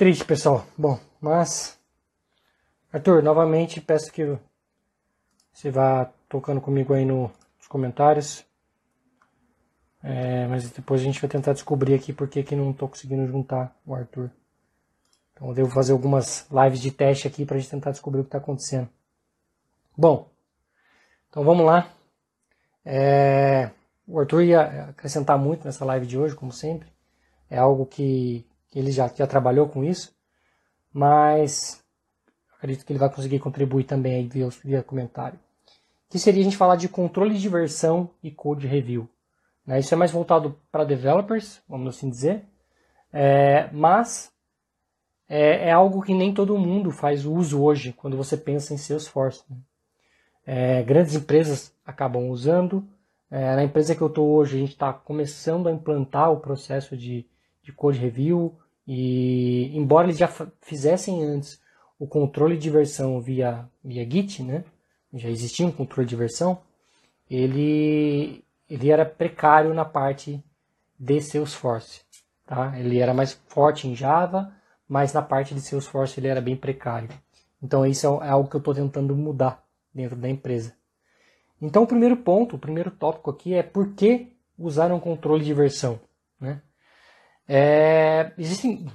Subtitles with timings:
[0.00, 0.64] Triste, pessoal.
[0.78, 1.78] Bom, mas.
[2.90, 4.38] Arthur, novamente peço que
[5.52, 8.42] você vá tocando comigo aí no, nos comentários.
[10.02, 13.76] É, mas depois a gente vai tentar descobrir aqui porque que não estou conseguindo juntar
[13.84, 14.30] o Arthur.
[15.34, 18.24] Então eu devo fazer algumas lives de teste aqui para a gente tentar descobrir o
[18.24, 18.88] que está acontecendo.
[19.94, 20.30] Bom,
[21.28, 21.92] então vamos lá.
[22.86, 23.70] É,
[24.08, 26.88] o Arthur ia acrescentar muito nessa live de hoje, como sempre.
[27.50, 28.46] É algo que
[28.78, 30.14] ele já, já trabalhou com isso,
[30.92, 31.82] mas
[32.56, 35.38] acredito que ele vai conseguir contribuir também aí via, via comentário.
[36.08, 39.08] Que seria a gente falar de controle de versão e code review.
[39.66, 39.78] Né?
[39.80, 42.44] Isso é mais voltado para developers, vamos assim dizer,
[43.12, 44.32] é, mas
[45.28, 49.44] é, é, algo que nem todo mundo faz uso hoje quando você pensa em Salesforce.
[49.48, 49.56] Né?
[50.46, 52.84] É, grandes empresas acabam usando.
[53.30, 56.96] É, na empresa que eu estou hoje, a gente está começando a implantar o processo
[56.96, 57.24] de,
[57.62, 58.56] de code review
[58.86, 60.28] e, embora eles já
[60.60, 61.60] fizessem antes
[61.98, 64.64] o controle de versão via, via Git, né?
[65.12, 66.60] já existia um controle de versão,
[67.30, 70.42] ele, ele era precário na parte
[70.98, 72.02] de Salesforce.
[72.46, 72.78] Tá?
[72.78, 74.52] Ele era mais forte em Java,
[74.88, 77.08] mas na parte de Salesforce ele era bem precário.
[77.62, 79.62] Então isso é, é algo que eu estou tentando mudar
[79.94, 80.74] dentro da empresa.
[81.60, 85.54] Então o primeiro ponto, o primeiro tópico aqui é por que usar um controle de
[85.54, 86.00] versão.
[86.40, 86.60] Né?
[87.52, 88.86] É, existem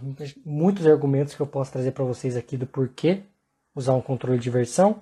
[0.45, 3.21] muitos argumentos que eu posso trazer para vocês aqui do porquê
[3.75, 5.01] usar um controle de versão,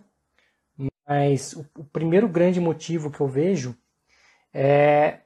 [1.08, 3.78] mas o, o primeiro grande motivo que eu vejo
[4.52, 5.20] é,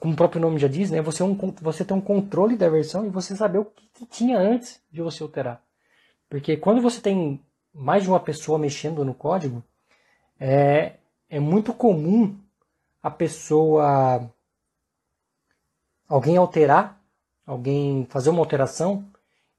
[0.00, 2.68] como o próprio nome já diz, né, você, é um, você tem um controle da
[2.68, 5.62] versão e você saber o que tinha antes de você alterar.
[6.28, 7.40] Porque quando você tem
[7.72, 9.62] mais de uma pessoa mexendo no código,
[10.40, 10.94] é,
[11.30, 12.36] é muito comum
[13.00, 14.28] a pessoa,
[16.08, 16.97] alguém alterar,
[17.48, 19.10] alguém fazer uma alteração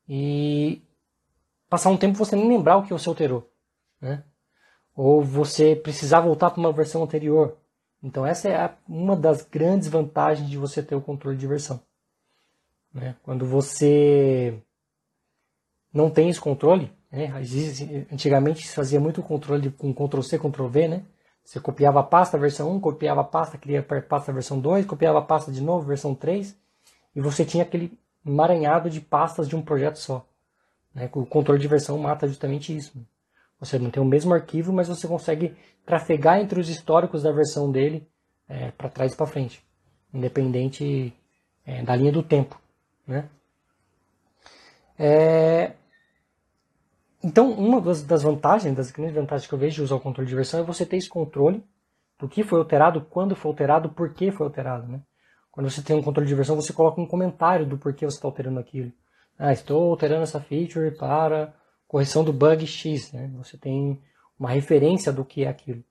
[0.07, 0.81] e
[1.67, 3.51] passar um tempo você nem lembrar o que você alterou.
[3.99, 4.23] Né?
[4.95, 7.57] Ou você precisar voltar para uma versão anterior.
[8.03, 11.81] Então essa é uma das grandes vantagens de você ter o controle de versão.
[12.93, 13.15] Né?
[13.23, 14.61] Quando você
[15.91, 17.33] não tem esse controle, né?
[18.11, 21.05] antigamente se fazia muito controle com Ctrl C, Ctrl V, né?
[21.43, 25.17] Você copiava a pasta versão 1, copiava a pasta, cria a pasta versão 2, copiava
[25.17, 26.55] a pasta de novo, versão 3,
[27.15, 30.25] e você tinha aquele emaranhado de pastas de um projeto só.
[30.93, 31.09] Né?
[31.13, 32.93] O controle de versão mata justamente isso.
[33.59, 35.55] Você tem o mesmo arquivo, mas você consegue
[35.85, 38.07] trafegar entre os históricos da versão dele
[38.47, 39.63] é, para trás e para frente,
[40.13, 41.13] independente
[41.65, 42.59] é, da linha do tempo.
[43.05, 43.27] Né?
[44.97, 45.73] É,
[47.21, 50.29] então, uma das, das, vantagens, das grandes vantagens que eu vejo de usar o controle
[50.29, 51.63] de versão é você ter esse controle
[52.17, 54.87] do que foi alterado, quando foi alterado, por que foi alterado.
[54.87, 55.01] Né?
[55.59, 58.25] Quando você tem um controle de versão, você coloca um comentário do porquê você está
[58.25, 58.93] alterando aquilo.
[59.37, 61.53] Ah, estou alterando essa feature para
[61.85, 63.29] correção do bug X, né?
[63.35, 64.01] Você tem
[64.39, 65.83] uma referência do que é aquilo.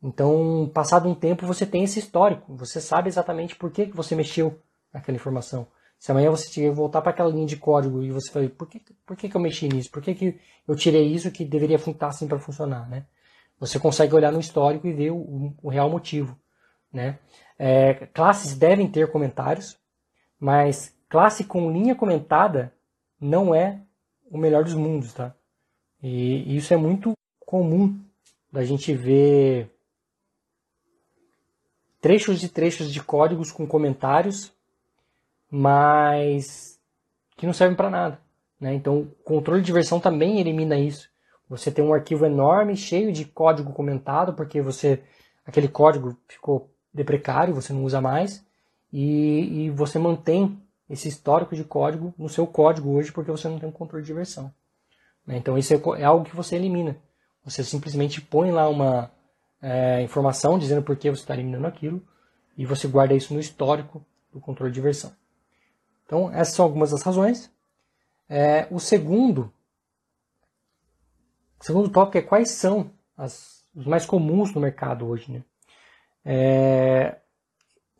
[0.00, 2.54] Então, passado um tempo, você tem esse histórico.
[2.54, 4.56] Você sabe exatamente por que, você mexeu
[4.94, 5.66] naquela informação.
[5.98, 9.16] Se amanhã você voltar para aquela linha de código e você falar, por que, por
[9.16, 9.90] que, que eu mexi nisso?
[9.90, 13.04] Por que, que eu tirei isso que deveria estar assim para funcionar, né?
[13.58, 16.38] Você consegue olhar no histórico e ver o, o real motivo,
[16.92, 17.18] né?
[17.58, 19.78] É, classes devem ter comentários,
[20.38, 22.72] mas classe com linha comentada
[23.20, 23.80] não é
[24.30, 25.34] o melhor dos mundos, tá?
[26.02, 27.12] E isso é muito
[27.46, 27.98] comum
[28.50, 29.70] da gente ver
[32.00, 34.52] trechos e trechos de códigos com comentários,
[35.48, 36.80] mas
[37.36, 38.20] que não servem para nada.
[38.60, 38.74] Né?
[38.74, 41.08] Então, o controle de versão também elimina isso.
[41.48, 45.02] Você tem um arquivo enorme, cheio de código comentado, porque você
[45.44, 48.44] aquele código ficou deprecário, você não usa mais,
[48.92, 53.58] e, e você mantém esse histórico de código no seu código hoje porque você não
[53.58, 54.52] tem um controle de versão.
[55.26, 55.38] Né?
[55.38, 56.96] Então isso é, é algo que você elimina.
[57.44, 59.10] Você simplesmente põe lá uma
[59.60, 62.02] é, informação dizendo por que você está eliminando aquilo
[62.56, 65.12] e você guarda isso no histórico do controle de versão.
[66.04, 67.50] Então essas são algumas das razões.
[68.28, 69.52] É, o segundo,
[71.58, 75.32] o segundo tópico é quais são as, os mais comuns no mercado hoje.
[75.32, 75.42] Né?
[76.24, 77.16] É,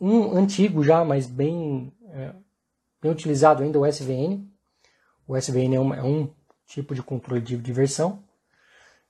[0.01, 2.33] um antigo já, mas bem é,
[3.01, 4.47] bem utilizado ainda o SVN.
[5.27, 6.31] O SVN é, é um
[6.67, 8.23] tipo de controle de diversão.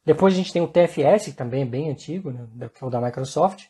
[0.04, 2.90] Depois a gente tem o TFS, que também é bem antigo, né, que é o
[2.90, 3.66] da Microsoft.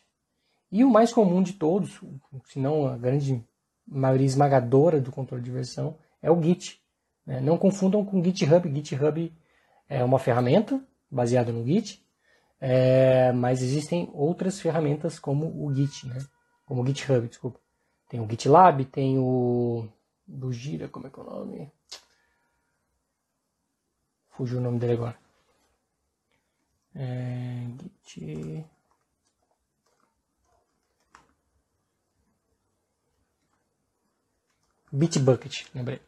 [0.71, 2.01] E o mais comum de todos,
[2.45, 3.43] se não a grande
[3.85, 6.81] maioria esmagadora do controle de versão, é o Git.
[7.25, 7.39] Né?
[7.39, 8.73] Não confundam com GitHub.
[8.73, 9.31] GitHub
[9.87, 12.03] é uma ferramenta baseada no Git,
[12.65, 16.25] é, mas existem outras ferramentas como o Git, né?
[16.65, 17.59] como o GitHub, desculpa.
[18.07, 19.85] Tem o GitLab, tem o
[20.25, 21.69] do Gira, como é que é o nome?
[24.29, 25.17] Fugiu o nome dele agora.
[26.95, 27.67] É,
[28.05, 28.65] Git.
[34.89, 35.99] Bitbucket, lembrei.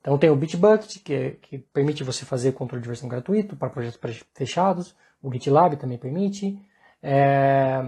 [0.00, 3.70] Então tem o Bitbucket, que, é, que permite você fazer controle de versão gratuito para
[3.70, 4.96] projetos fechados.
[5.22, 6.58] O GitLab também permite.
[7.02, 7.84] É,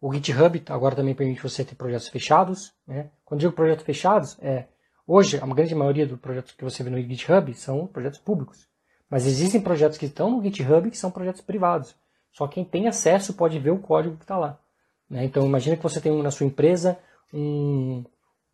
[0.00, 2.72] o GitHub agora também permite você ter projetos fechados.
[2.86, 3.10] Né?
[3.24, 4.66] Quando digo projetos fechados, é
[5.06, 8.68] hoje a grande maioria dos projetos que você vê no GitHub são projetos públicos.
[9.08, 11.94] Mas existem projetos que estão no GitHub que são projetos privados.
[12.32, 14.58] Só quem tem acesso pode ver o código que está lá.
[15.08, 15.24] Né?
[15.24, 16.98] Então imagine que você tem na sua empresa
[17.34, 18.04] um,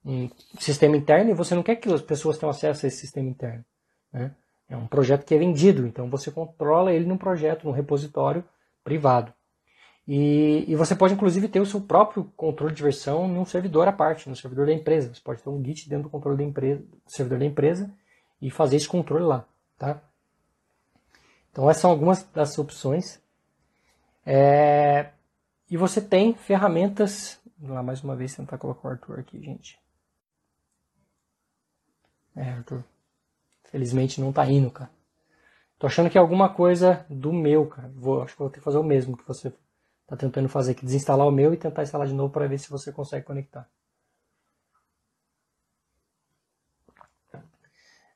[0.04, 3.28] um sistema interno e você não quer que as pessoas tenham acesso a esse sistema
[3.28, 3.64] interno.
[4.12, 4.34] Né?
[4.68, 8.44] É um projeto que é vendido, então você controla ele num projeto, num repositório
[8.82, 9.32] privado.
[10.06, 13.92] E, e, você pode inclusive ter o seu próprio controle de versão num servidor à
[13.92, 15.12] parte, no servidor da empresa.
[15.12, 17.92] Você pode ter um Git dentro do controle da empresa, do servidor da empresa
[18.40, 19.44] e fazer esse controle lá,
[19.76, 20.00] tá?
[21.50, 23.20] Então essas são algumas das opções.
[24.24, 25.10] É,
[25.68, 27.40] e você tem ferramentas.
[27.58, 29.80] Vamos lá mais uma vez tentar colocar o Arthur aqui, gente.
[32.36, 32.84] É, Arthur.
[33.70, 34.90] Felizmente não tá indo, cara.
[35.78, 37.90] Tô achando que é alguma coisa do meu, cara.
[37.94, 39.52] Vou, acho que vou ter que fazer o mesmo que você
[40.06, 40.84] tá tentando fazer aqui.
[40.84, 43.68] Desinstalar o meu e tentar instalar de novo para ver se você consegue conectar.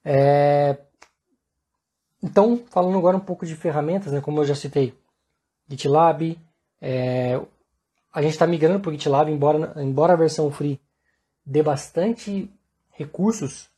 [0.04, 0.78] É...
[2.22, 4.94] Então, falando agora um pouco de ferramentas, né, como eu já citei,
[5.68, 6.38] GitLab,
[6.80, 7.40] é...
[8.12, 10.80] a gente está migrando para o GitLab, embora, embora a versão free
[11.44, 12.50] dê bastante
[12.90, 13.70] recursos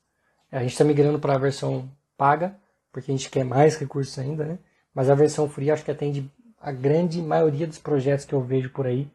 [0.52, 2.54] a gente está migrando para a versão paga,
[2.93, 4.58] porque a gente quer mais recursos ainda, né?
[4.94, 8.70] Mas a versão free acho que atende a grande maioria dos projetos que eu vejo
[8.70, 9.08] por aí.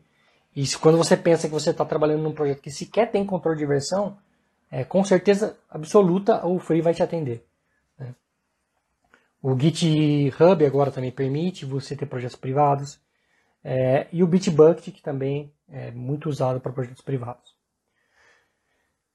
[0.56, 3.66] E quando você pensa que você está trabalhando num projeto que sequer tem controle de
[3.66, 4.18] versão,
[4.72, 7.46] é, com certeza absoluta o free vai te atender.
[7.98, 8.14] Né?
[9.42, 13.00] O GitHub agora também permite você ter projetos privados.
[13.64, 17.57] É, e o Bitbucket, que também é muito usado para projetos privados.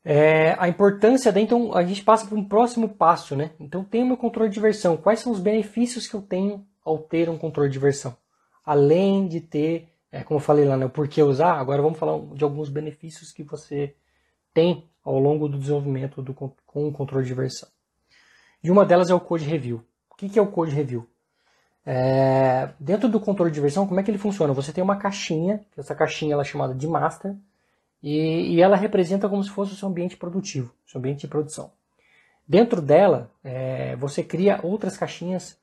[0.05, 3.53] É, a importância da, então a gente passa para um próximo passo, né?
[3.61, 4.97] Então tem o meu controle de versão.
[4.97, 8.17] Quais são os benefícios que eu tenho ao ter um controle de versão?
[8.65, 12.19] Além de ter, é, como eu falei lá, né, por que usar, agora vamos falar
[12.35, 13.95] de alguns benefícios que você
[14.53, 16.55] tem ao longo do desenvolvimento do, com
[16.89, 17.69] o controle de versão.
[18.63, 19.85] E uma delas é o Code Review.
[20.11, 21.07] O que, que é o Code Review?
[21.85, 24.53] É, dentro do controle de versão, como é que ele funciona?
[24.53, 27.35] Você tem uma caixinha, essa caixinha ela é chamada de master,
[28.03, 31.73] e, e ela representa como se fosse o seu ambiente produtivo, seu ambiente de produção.
[32.47, 35.59] Dentro dela, é, você cria outras caixinhas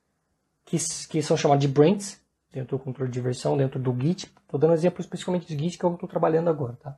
[0.65, 0.77] que,
[1.09, 2.21] que são chamadas de brands,
[2.51, 4.31] dentro do controle de versão, dentro do Git.
[4.43, 6.77] Estou dando exemplo especificamente do Git que eu estou trabalhando agora.
[6.81, 6.97] Tá?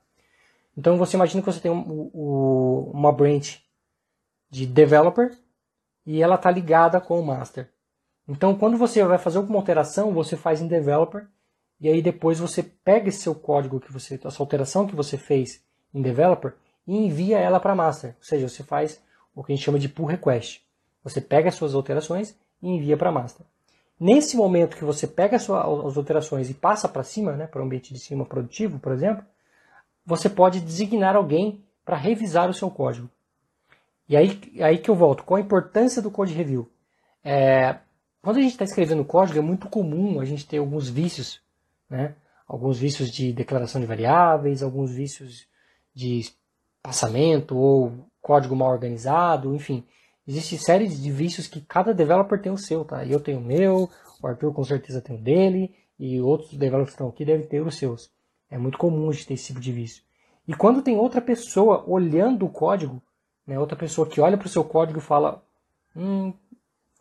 [0.77, 3.63] Então você imagina que você tem um, uma branch
[4.49, 5.35] de developer
[6.05, 7.69] e ela está ligada com o master.
[8.27, 11.27] Então quando você vai fazer alguma alteração, você faz em developer
[11.81, 15.63] e aí depois você pega esse seu código que você, essa alteração que você fez
[15.91, 16.53] em developer
[16.85, 18.11] e envia ela para master.
[18.19, 19.01] Ou seja, você faz
[19.33, 20.63] o que a gente chama de pull request.
[21.03, 23.43] Você pega as suas alterações e envia para master.
[23.99, 27.61] Nesse momento que você pega as, suas, as alterações e passa para cima, né, para
[27.61, 29.25] o ambiente de cima produtivo, por exemplo,
[30.05, 33.09] você pode designar alguém para revisar o seu código.
[34.07, 35.23] E aí, aí que eu volto.
[35.23, 36.69] Qual a importância do code review?
[37.23, 37.77] É,
[38.21, 41.41] quando a gente está escrevendo código, é muito comum a gente ter alguns vícios
[41.91, 42.15] né?
[42.47, 45.47] alguns vícios de declaração de variáveis, alguns vícios
[45.93, 46.29] de
[46.81, 49.85] passamento ou código mal organizado, enfim.
[50.27, 53.05] Existe série de vícios que cada developer tem o seu, tá?
[53.05, 53.89] Eu tenho o meu,
[54.21, 57.61] o Arthur com certeza tem o dele, e outros developers que estão aqui devem ter
[57.61, 58.11] os seus.
[58.49, 60.03] É muito comum a gente ter esse tipo de vício.
[60.47, 63.01] E quando tem outra pessoa olhando o código,
[63.47, 65.41] né, outra pessoa que olha para o seu código e fala,
[65.95, 66.33] hum,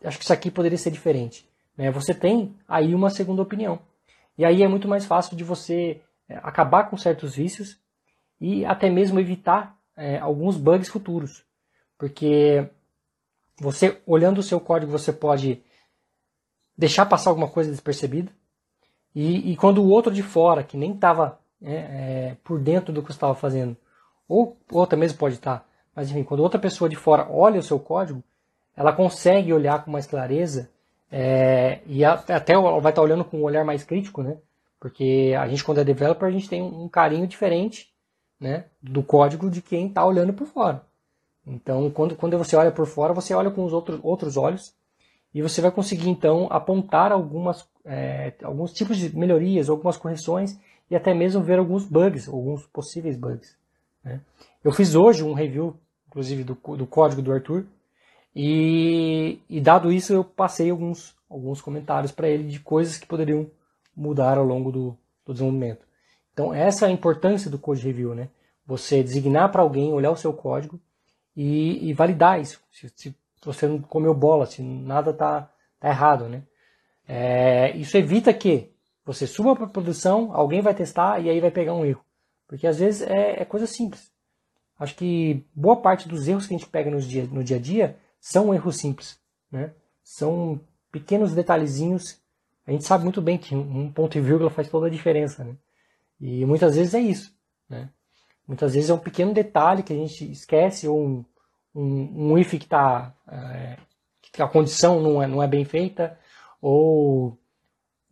[0.04, 1.48] acho que isso aqui poderia ser diferente.
[1.76, 3.80] Né, você tem aí uma segunda opinião.
[4.40, 7.78] E aí é muito mais fácil de você é, acabar com certos vícios
[8.40, 11.44] e até mesmo evitar é, alguns bugs futuros.
[11.98, 12.66] Porque
[13.60, 15.62] você, olhando o seu código, você pode
[16.74, 18.32] deixar passar alguma coisa despercebida.
[19.14, 23.02] E, e quando o outro de fora, que nem estava é, é, por dentro do
[23.02, 23.76] que você estava fazendo,
[24.26, 27.62] ou outra mesmo pode estar, tá, mas enfim, quando outra pessoa de fora olha o
[27.62, 28.24] seu código,
[28.74, 30.70] ela consegue olhar com mais clareza
[31.10, 34.38] é, e até vai estar olhando com um olhar mais crítico, né?
[34.78, 37.92] Porque a gente, quando é developer, a gente tem um carinho diferente
[38.40, 40.82] né, do código de quem está olhando por fora.
[41.46, 44.74] Então, quando, quando você olha por fora, você olha com os outros, outros olhos
[45.34, 50.58] e você vai conseguir, então, apontar algumas, é, alguns tipos de melhorias, algumas correções
[50.90, 53.56] e até mesmo ver alguns bugs, alguns possíveis bugs.
[54.02, 54.20] Né?
[54.64, 55.76] Eu fiz hoje um review,
[56.08, 57.66] inclusive, do, do código do Arthur
[58.34, 63.50] E, e dado isso, eu passei alguns, alguns comentários para ele de coisas que poderiam
[63.96, 65.84] mudar ao longo do, do desenvolvimento.
[66.32, 68.28] Então, essa é a importância do Code Review, né?
[68.66, 70.78] Você designar para alguém, olhar o seu código
[71.36, 72.60] e, e validar isso.
[72.70, 76.42] Se, se, você não comeu bola, se nada está tá errado, né?
[77.08, 78.70] É, isso evita que
[79.04, 82.04] você suba para produção, alguém vai testar e aí vai pegar um erro.
[82.46, 84.12] Porque às vezes é, é coisa simples.
[84.78, 87.60] Acho que boa parte dos erros que a gente pega no dia, no dia a
[87.60, 89.18] dia são erros simples.
[89.50, 89.72] Né?
[90.02, 90.60] São
[90.92, 92.20] pequenos detalhezinhos.
[92.66, 95.42] A gente sabe muito bem que um ponto e vírgula faz toda a diferença.
[95.42, 95.56] Né?
[96.20, 97.34] E muitas vezes é isso.
[97.68, 97.88] Né?
[98.46, 101.24] Muitas vezes é um pequeno detalhe que a gente esquece, ou um,
[101.74, 103.14] um, um if que está.
[103.28, 103.76] É,
[104.32, 106.18] que a condição não é, não é bem feita,
[106.60, 107.36] ou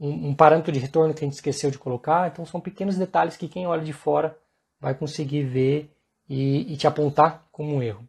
[0.00, 2.28] um, um, parâmetro de retorno que a gente esqueceu de colocar.
[2.28, 4.36] Então são pequenos detalhes que quem olha de fora
[4.80, 5.94] vai conseguir ver
[6.28, 8.08] e, e te apontar como um erro.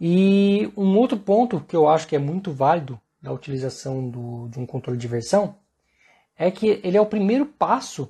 [0.00, 4.58] E um outro ponto que eu acho que é muito válido na utilização do, de
[4.58, 5.56] um controle de versão
[6.36, 8.08] é que ele é o primeiro passo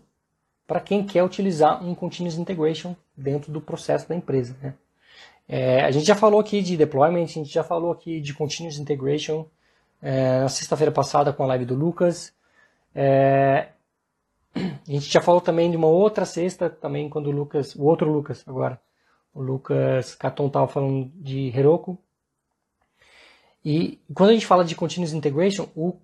[0.66, 4.54] para quem quer utilizar um Continuous Integration dentro do processo da empresa.
[4.60, 4.74] Né?
[5.48, 8.78] É, a gente já falou aqui de deployment, a gente já falou aqui de Continuous
[8.78, 9.46] Integration
[10.02, 12.34] é, na sexta-feira passada com a live do Lucas.
[12.94, 13.68] É,
[14.54, 18.12] a gente já falou também de uma outra sexta, também quando o Lucas, o outro
[18.12, 18.78] Lucas agora,
[19.34, 21.98] o Lucas Caton estava falando de Heroku.
[23.64, 25.96] E quando a gente fala de Continuous Integration, o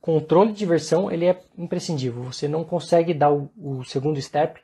[0.00, 2.22] controle de versão ele é imprescindível.
[2.24, 4.60] Você não consegue dar o, o segundo step,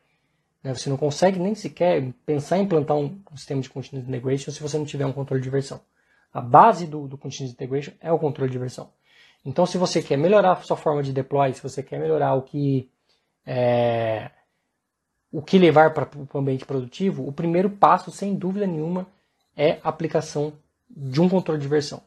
[0.62, 0.74] né?
[0.74, 4.62] você não consegue nem sequer pensar em implantar um, um, sistema de Continuous Integration se
[4.62, 5.80] você não tiver um controle de versão.
[6.32, 8.92] A base do, do Continuous Integration é o controle de versão.
[9.44, 12.42] Então, se você quer melhorar a sua forma de deploy, se você quer melhorar o
[12.42, 12.90] que
[13.46, 14.30] é,
[15.32, 19.06] o que levar para o ambiente produtivo, o primeiro passo, sem dúvida nenhuma,
[19.56, 20.52] é a aplicação
[20.88, 22.02] de um controle de versão.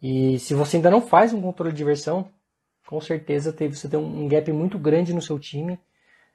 [0.00, 2.28] E se você ainda não faz um controle de versão,
[2.86, 5.78] com certeza você tem um gap muito grande no seu time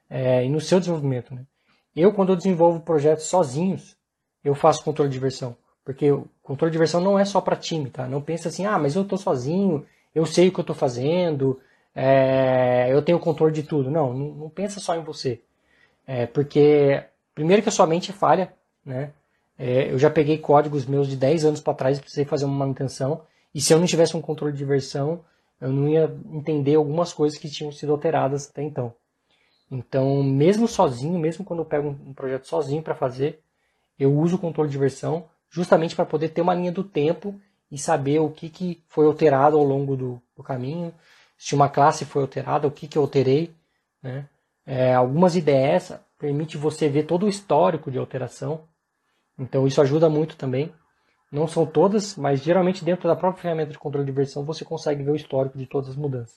[0.08, 1.34] é, e no seu desenvolvimento.
[1.34, 1.44] Né?
[1.94, 3.96] Eu, quando eu desenvolvo projetos sozinhos,
[4.44, 5.56] eu faço controle de versão.
[5.84, 8.06] Porque o controle de versão não é só para time, tá?
[8.06, 11.58] Não pensa assim, ah, mas eu estou sozinho, eu sei o que eu estou fazendo,
[11.94, 13.90] é, eu tenho controle de tudo.
[13.90, 15.40] Não, não, não pensa só em você.
[16.12, 17.04] É, porque,
[17.36, 18.52] primeiro que a sua mente é falha,
[18.84, 19.12] né?
[19.56, 22.56] É, eu já peguei códigos meus de 10 anos para trás e precisei fazer uma
[22.56, 23.22] manutenção,
[23.54, 25.24] e se eu não tivesse um controle de versão,
[25.60, 28.92] eu não ia entender algumas coisas que tinham sido alteradas até então.
[29.70, 33.40] Então, mesmo sozinho, mesmo quando eu pego um projeto sozinho para fazer,
[33.96, 37.40] eu uso o controle de versão justamente para poder ter uma linha do tempo
[37.70, 40.92] e saber o que, que foi alterado ao longo do, do caminho,
[41.38, 43.54] se uma classe foi alterada, o que, que eu alterei.
[44.02, 44.26] Né?
[44.72, 48.68] É, algumas IDEs permite você ver todo o histórico de alteração,
[49.36, 50.72] então isso ajuda muito também.
[51.32, 55.02] Não são todas, mas geralmente dentro da própria ferramenta de controle de versão você consegue
[55.02, 56.36] ver o histórico de todas as mudanças.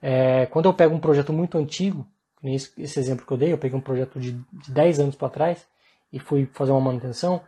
[0.00, 2.06] É, quando eu pego um projeto muito antigo,
[2.42, 5.28] esse, esse exemplo que eu dei, eu peguei um projeto de, de 10 anos para
[5.28, 5.68] trás
[6.10, 7.42] e fui fazer uma manutenção,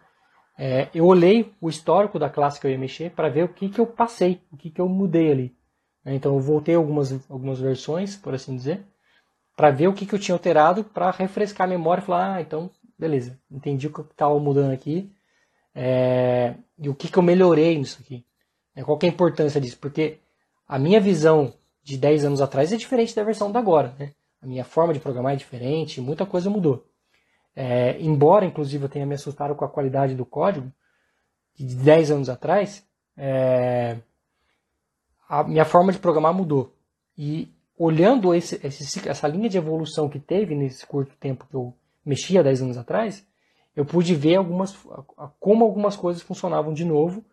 [0.58, 3.70] é, eu olhei o histórico da classe que eu ia mexer para ver o que,
[3.70, 5.56] que eu passei, o que, que eu mudei ali.
[6.04, 8.84] Então eu voltei algumas, algumas versões, por assim dizer,
[9.56, 12.40] para ver o que, que eu tinha alterado, para refrescar a memória e falar, ah,
[12.40, 15.12] então, beleza, entendi o que estava mudando aqui,
[15.75, 18.25] é, e o que, que eu melhorei nisso aqui.
[18.75, 19.78] É, qual é a importância disso?
[19.78, 20.18] Porque
[20.66, 23.94] a minha visão de 10 anos atrás é diferente da versão da agora.
[23.99, 24.12] Né?
[24.42, 26.84] A minha forma de programar é diferente, muita coisa mudou.
[27.54, 30.73] É, embora, inclusive, eu tenha me assustado com a qualidade do código
[31.56, 32.84] de 10 anos atrás,
[33.16, 33.99] é,
[35.28, 36.75] a minha forma de programar mudou.
[37.16, 41.74] E olhando esse, esse, essa linha de evolução que teve nesse curto tempo que eu
[42.04, 43.26] mexia 10 anos atrás,
[43.74, 44.76] eu pude ver algumas,
[45.40, 47.24] como algumas coisas funcionavam de novo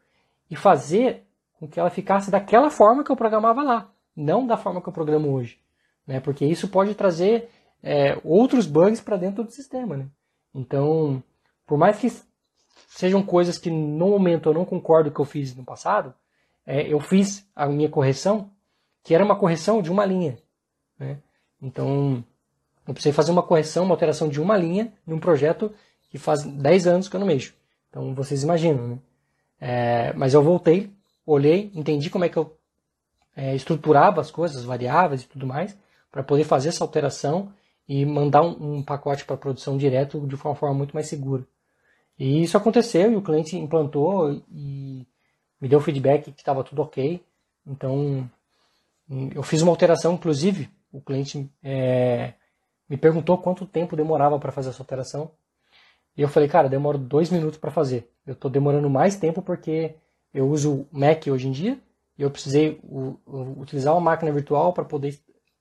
[0.49, 1.23] e fazer
[1.59, 4.93] com que ela ficasse daquela forma que eu programava lá, não da forma que eu
[4.93, 5.59] programo hoje.
[6.07, 6.19] Né?
[6.19, 7.49] Porque isso pode trazer
[7.83, 9.95] é, outros bugs para dentro do sistema.
[9.95, 10.07] Né?
[10.55, 11.23] Então,
[11.67, 12.11] por mais que
[12.87, 16.13] sejam coisas que no momento eu não concordo que eu fiz no passado,
[16.65, 18.49] é, eu fiz a minha correção,
[19.03, 20.37] que era uma correção de uma linha.
[20.97, 21.17] Né?
[21.61, 22.23] Então,
[22.87, 25.73] eu precisei fazer uma correção, uma alteração de uma linha num projeto
[26.09, 27.53] que faz 10 anos que eu não mexo.
[27.89, 28.99] Então vocês imaginam, né?
[29.59, 30.91] É, mas eu voltei,
[31.25, 32.57] olhei, entendi como é que eu
[33.35, 35.77] é, estruturava as coisas, as variáveis e tudo mais,
[36.11, 37.53] para poder fazer essa alteração
[37.87, 41.45] e mandar um, um pacote para produção direto de uma forma muito mais segura.
[42.17, 45.05] E isso aconteceu e o cliente implantou e
[45.59, 47.23] me deu feedback que estava tudo ok.
[47.65, 48.29] Então
[49.33, 52.33] eu fiz uma alteração, inclusive o cliente é,
[52.89, 55.31] me perguntou quanto tempo demorava para fazer essa alteração.
[56.15, 58.09] E eu falei, cara, demora dois minutos para fazer.
[58.25, 59.95] Eu estou demorando mais tempo porque
[60.33, 61.79] eu uso Mac hoje em dia
[62.17, 65.17] e eu precisei u, u, utilizar uma máquina virtual para poder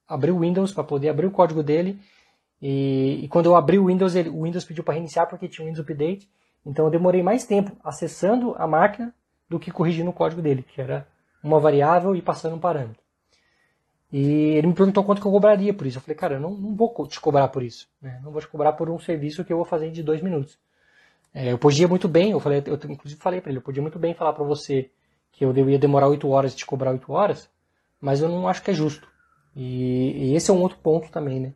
[0.06, 2.00] abrir o Windows, para poder abrir o código dele.
[2.60, 5.64] E, e, quando eu abri o Windows, ele, o Windows pediu para reiniciar porque tinha
[5.64, 6.28] um Windows Update.
[6.66, 9.14] Então eu demorei mais tempo acessando a máquina
[9.48, 11.06] do que corrigindo o código dele, que era
[11.42, 12.99] uma variável e passando um parâmetro.
[14.12, 15.98] E ele me perguntou quanto que eu cobraria por isso.
[15.98, 17.88] Eu falei, cara, eu não, não vou te cobrar por isso.
[18.02, 18.20] Né?
[18.24, 20.58] Não vou te cobrar por um serviço que eu vou fazer de dois minutos.
[21.32, 24.00] É, eu podia muito bem, eu falei, eu inclusive falei para ele, eu podia muito
[24.00, 24.90] bem falar para você
[25.30, 27.48] que eu ia demorar oito horas e te cobrar oito horas,
[28.00, 29.08] mas eu não acho que é justo.
[29.54, 31.52] E, e, esse é um outro ponto também, né?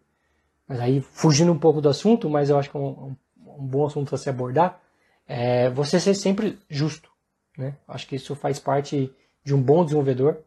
[0.68, 3.84] Mas aí, fugindo um pouco do assunto, mas eu acho que é um, um bom
[3.84, 4.80] assunto a se abordar,
[5.26, 7.10] é você ser sempre justo,
[7.58, 7.76] né?
[7.86, 10.38] Acho que isso faz parte de um bom desenvolvedor,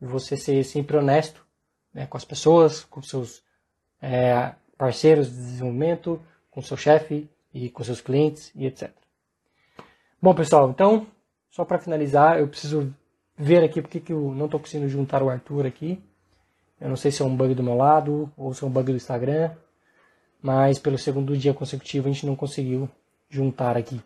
[0.00, 1.46] você ser sempre honesto
[1.92, 3.42] né, com as pessoas, com seus
[4.00, 6.20] é, parceiros de desenvolvimento,
[6.50, 8.90] com seu chefe e com seus clientes e etc.
[10.20, 11.06] Bom, pessoal, então,
[11.50, 12.94] só para finalizar, eu preciso
[13.36, 16.02] ver aqui porque que eu não estou conseguindo juntar o Arthur aqui.
[16.80, 18.90] Eu não sei se é um bug do meu lado ou se é um bug
[18.90, 19.52] do Instagram,
[20.40, 22.88] mas pelo segundo dia consecutivo a gente não conseguiu
[23.28, 24.00] juntar aqui.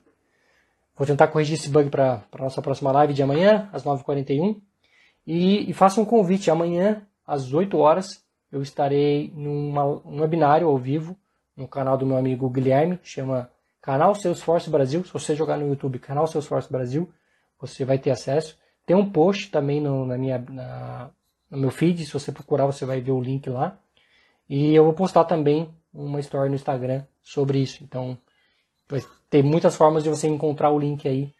[0.96, 4.60] Vou tentar corrigir esse bug para a nossa próxima live de amanhã, às 9h41.
[5.26, 9.74] E, e faço um convite amanhã às 8 horas, eu estarei num
[10.20, 11.16] webinário ao vivo
[11.56, 15.04] no canal do meu amigo Guilherme, chama Canal Salesforce Brasil.
[15.04, 17.10] Se você jogar no YouTube Canal Salesforce Brasil,
[17.58, 18.58] você vai ter acesso.
[18.84, 21.10] Tem um post também no, na minha, na,
[21.50, 23.78] no meu feed, se você procurar você vai ver o link lá.
[24.48, 27.82] E eu vou postar também uma story no Instagram sobre isso.
[27.82, 28.16] Então,
[28.88, 31.34] vai ter muitas formas de você encontrar o link aí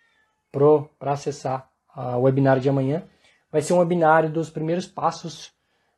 [0.51, 3.05] para acessar o webinário de amanhã.
[3.53, 5.53] Vai ser um webinário dos primeiros passos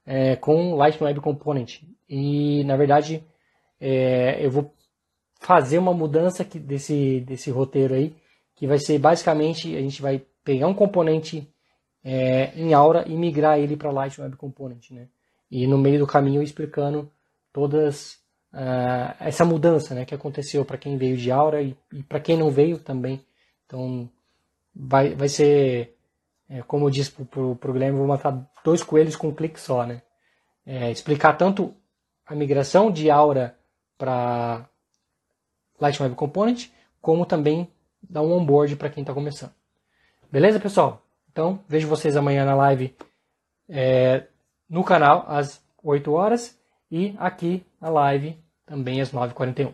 [0.09, 1.83] é, com Lightning Web Component.
[2.09, 3.23] E, na verdade,
[3.79, 4.73] é, eu vou
[5.39, 8.17] fazer uma mudança aqui desse, desse roteiro aí,
[8.57, 11.47] que vai ser basicamente, a gente vai pegar um componente
[12.03, 14.91] é, em Aura e migrar ele para Lightning Web Component.
[14.93, 15.09] Né?
[15.51, 17.13] E no meio do caminho explicando
[17.53, 18.15] todas
[18.55, 22.39] uh, essa mudança né, que aconteceu para quem veio de Aura e, e para quem
[22.39, 23.21] não veio também.
[23.67, 24.09] Então,
[24.75, 25.98] vai, vai ser
[26.49, 29.85] é, como eu disse para o Guilherme, vou matar dois coelhos com um clique só,
[29.85, 30.03] né?
[30.65, 31.75] É, explicar tanto
[32.27, 33.57] a migração de Aura
[33.97, 34.69] para
[35.81, 36.69] Lightning Web Component,
[37.01, 37.71] como também
[38.03, 39.53] dar um onboard para quem está começando.
[40.31, 41.03] Beleza, pessoal?
[41.31, 42.95] Então, vejo vocês amanhã na live
[43.69, 44.27] é,
[44.69, 46.59] no canal às 8 horas
[46.91, 49.73] e aqui na live também às 9h41.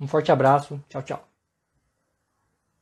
[0.00, 1.33] Um forte abraço, tchau, tchau.